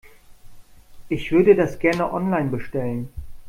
Ich 1.09 1.31
würde 1.31 1.53
das 1.53 1.77
gerne 1.77 2.11
online 2.11 2.49
bestellen. 2.49 3.09